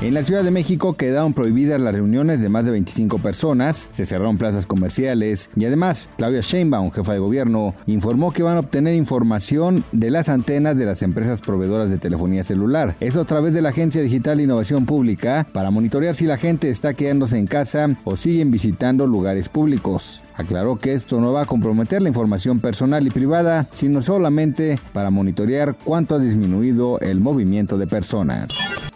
En 0.00 0.14
la 0.14 0.22
Ciudad 0.22 0.44
de 0.44 0.52
México 0.52 0.92
quedaron 0.92 1.34
prohibidas 1.34 1.80
las 1.80 1.92
reuniones 1.92 2.40
de 2.40 2.48
más 2.48 2.64
de 2.64 2.70
25 2.70 3.18
personas, 3.18 3.90
se 3.92 4.04
cerraron 4.04 4.38
plazas 4.38 4.64
comerciales 4.64 5.50
y 5.56 5.64
además 5.64 6.08
Claudia 6.16 6.40
Sheinbaum, 6.40 6.92
jefa 6.92 7.14
de 7.14 7.18
gobierno, 7.18 7.74
informó 7.86 8.30
que 8.30 8.44
van 8.44 8.56
a 8.56 8.60
obtener 8.60 8.94
información 8.94 9.82
de 9.90 10.12
las 10.12 10.28
antenas 10.28 10.76
de 10.76 10.86
las 10.86 11.02
empresas 11.02 11.40
proveedoras 11.40 11.90
de 11.90 11.98
telefonía 11.98 12.44
celular. 12.44 12.94
Eso 13.00 13.20
a 13.20 13.24
través 13.24 13.54
de 13.54 13.60
la 13.60 13.70
Agencia 13.70 14.00
Digital 14.00 14.36
de 14.36 14.44
Innovación 14.44 14.86
Pública 14.86 15.48
para 15.52 15.72
monitorear 15.72 16.14
si 16.14 16.26
la 16.26 16.36
gente 16.36 16.70
está 16.70 16.94
quedándose 16.94 17.36
en 17.36 17.48
casa 17.48 17.88
o 18.04 18.16
siguen 18.16 18.52
visitando 18.52 19.04
lugares 19.04 19.48
públicos. 19.48 20.22
Aclaró 20.36 20.78
que 20.78 20.92
esto 20.92 21.20
no 21.20 21.32
va 21.32 21.42
a 21.42 21.46
comprometer 21.46 22.02
la 22.02 22.08
información 22.08 22.60
personal 22.60 23.04
y 23.04 23.10
privada, 23.10 23.66
sino 23.72 24.00
solamente 24.02 24.78
para 24.92 25.10
monitorear 25.10 25.74
cuánto 25.82 26.14
ha 26.14 26.20
disminuido 26.20 27.00
el 27.00 27.18
movimiento 27.18 27.78
de 27.78 27.88
personas. 27.88 28.46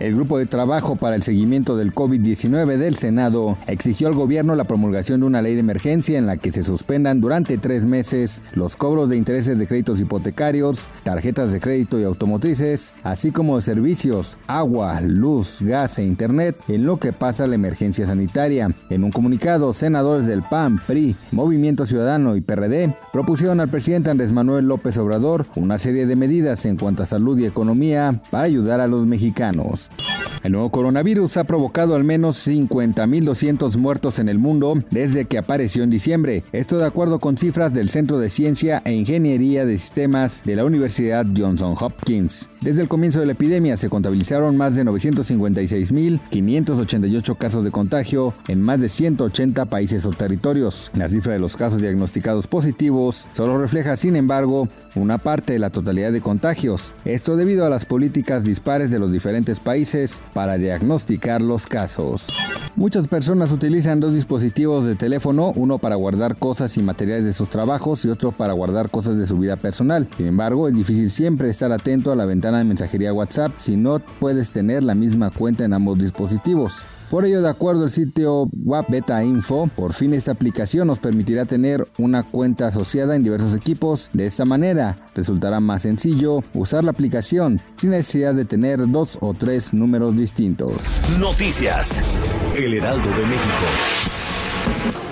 El 0.00 0.14
grupo 0.14 0.38
de 0.38 0.46
trabajo 0.46 0.96
para 0.96 1.14
el 1.14 1.22
seguimiento 1.22 1.76
del 1.76 1.92
COVID-19 1.92 2.78
del 2.78 2.96
Senado 2.96 3.58
exigió 3.66 4.08
al 4.08 4.14
gobierno 4.14 4.54
la 4.54 4.64
promulgación 4.64 5.20
de 5.20 5.26
una 5.26 5.42
ley 5.42 5.52
de 5.52 5.60
emergencia 5.60 6.18
en 6.18 6.24
la 6.24 6.38
que 6.38 6.52
se 6.52 6.62
suspendan 6.62 7.20
durante 7.20 7.58
tres 7.58 7.84
meses 7.84 8.40
los 8.54 8.76
cobros 8.76 9.10
de 9.10 9.18
intereses 9.18 9.58
de 9.58 9.66
créditos 9.66 10.00
hipotecarios, 10.00 10.88
tarjetas 11.02 11.52
de 11.52 11.60
crédito 11.60 12.00
y 12.00 12.04
automotrices, 12.04 12.94
así 13.02 13.30
como 13.30 13.60
servicios, 13.60 14.38
agua, 14.46 15.02
luz, 15.02 15.58
gas 15.60 15.98
e 15.98 16.04
internet 16.04 16.56
en 16.68 16.86
lo 16.86 16.96
que 16.96 17.12
pasa 17.12 17.46
la 17.46 17.56
emergencia 17.56 18.06
sanitaria. 18.06 18.74
En 18.88 19.04
un 19.04 19.12
comunicado, 19.12 19.74
senadores 19.74 20.24
del 20.24 20.40
PAN, 20.40 20.80
PRI, 20.86 21.14
Movimiento 21.30 21.84
Ciudadano 21.84 22.36
y 22.36 22.40
PRD 22.40 22.94
propusieron 23.12 23.60
al 23.60 23.68
presidente 23.68 24.08
Andrés 24.08 24.32
Manuel 24.32 24.64
López 24.64 24.96
Obrador 24.96 25.44
una 25.56 25.78
serie 25.78 26.06
de 26.06 26.16
medidas 26.16 26.64
en 26.64 26.78
cuanto 26.78 27.02
a 27.02 27.06
salud 27.06 27.38
y 27.38 27.44
economía 27.44 28.22
para 28.30 28.44
ayudar 28.44 28.80
a 28.80 28.86
los 28.86 29.04
mexicanos. 29.04 29.89
El 30.42 30.52
nuevo 30.52 30.70
coronavirus 30.70 31.36
ha 31.36 31.44
provocado 31.44 31.94
al 31.94 32.04
menos 32.04 32.48
50.200 32.48 33.76
muertos 33.76 34.18
en 34.18 34.30
el 34.30 34.38
mundo 34.38 34.82
desde 34.90 35.26
que 35.26 35.36
apareció 35.36 35.82
en 35.82 35.90
diciembre. 35.90 36.44
Esto 36.52 36.78
de 36.78 36.86
acuerdo 36.86 37.18
con 37.18 37.36
cifras 37.36 37.74
del 37.74 37.90
Centro 37.90 38.18
de 38.18 38.30
Ciencia 38.30 38.80
e 38.86 38.94
Ingeniería 38.94 39.66
de 39.66 39.76
Sistemas 39.76 40.42
de 40.44 40.56
la 40.56 40.64
Universidad 40.64 41.26
Johnson 41.36 41.74
Hopkins. 41.78 42.48
Desde 42.62 42.80
el 42.80 42.88
comienzo 42.88 43.20
de 43.20 43.26
la 43.26 43.32
epidemia 43.32 43.76
se 43.76 43.90
contabilizaron 43.90 44.56
más 44.56 44.74
de 44.74 44.84
956.588 44.84 47.36
casos 47.36 47.64
de 47.64 47.70
contagio 47.70 48.32
en 48.48 48.62
más 48.62 48.80
de 48.80 48.88
180 48.88 49.66
países 49.66 50.06
o 50.06 50.10
territorios. 50.10 50.90
La 50.94 51.10
cifra 51.10 51.34
de 51.34 51.38
los 51.38 51.56
casos 51.56 51.82
diagnosticados 51.82 52.46
positivos 52.46 53.26
solo 53.32 53.58
refleja, 53.58 53.96
sin 53.96 54.16
embargo, 54.16 54.68
una 54.94 55.18
parte 55.18 55.52
de 55.52 55.58
la 55.58 55.70
totalidad 55.70 56.12
de 56.12 56.20
contagios. 56.20 56.92
Esto 57.04 57.36
debido 57.36 57.66
a 57.66 57.70
las 57.70 57.84
políticas 57.84 58.44
dispares 58.44 58.90
de 58.90 58.98
los 58.98 59.12
diferentes 59.12 59.60
países 59.60 60.20
para 60.32 60.58
diagnosticar 60.58 61.42
los 61.42 61.66
casos. 61.66 62.26
Muchas 62.76 63.08
personas 63.08 63.52
utilizan 63.52 64.00
dos 64.00 64.14
dispositivos 64.14 64.84
de 64.84 64.94
teléfono, 64.94 65.52
uno 65.56 65.78
para 65.78 65.96
guardar 65.96 66.36
cosas 66.36 66.76
y 66.76 66.82
materiales 66.82 67.24
de 67.24 67.32
sus 67.32 67.50
trabajos 67.50 68.04
y 68.04 68.08
otro 68.08 68.32
para 68.32 68.52
guardar 68.52 68.90
cosas 68.90 69.18
de 69.18 69.26
su 69.26 69.38
vida 69.38 69.56
personal. 69.56 70.08
Sin 70.16 70.26
embargo, 70.26 70.68
es 70.68 70.74
difícil 70.74 71.10
siempre 71.10 71.50
estar 71.50 71.72
atento 71.72 72.12
a 72.12 72.16
la 72.16 72.24
ventana 72.24 72.58
de 72.58 72.64
mensajería 72.64 73.12
WhatsApp 73.12 73.52
si 73.56 73.76
no 73.76 73.98
puedes 73.98 74.50
tener 74.50 74.82
la 74.82 74.94
misma 74.94 75.30
cuenta 75.30 75.64
en 75.64 75.74
ambos 75.74 75.98
dispositivos. 75.98 76.82
Por 77.10 77.24
ello, 77.24 77.42
de 77.42 77.50
acuerdo 77.50 77.82
al 77.82 77.90
sitio 77.90 78.48
Web 78.52 78.84
Beta 78.88 79.24
Info, 79.24 79.68
por 79.74 79.92
fin 79.92 80.14
esta 80.14 80.30
aplicación 80.30 80.86
nos 80.86 81.00
permitirá 81.00 81.44
tener 81.44 81.84
una 81.98 82.22
cuenta 82.22 82.68
asociada 82.68 83.16
en 83.16 83.24
diversos 83.24 83.52
equipos. 83.52 84.10
De 84.12 84.26
esta 84.26 84.44
manera, 84.44 84.96
resultará 85.16 85.58
más 85.58 85.82
sencillo 85.82 86.40
usar 86.54 86.84
la 86.84 86.92
aplicación 86.92 87.60
sin 87.74 87.90
necesidad 87.90 88.32
de 88.32 88.44
tener 88.44 88.88
dos 88.88 89.18
o 89.20 89.34
tres 89.34 89.74
números 89.74 90.16
distintos. 90.16 90.72
Noticias. 91.18 92.00
El 92.56 92.74
Heraldo 92.74 93.10
de 93.10 93.26
México. 93.26 95.09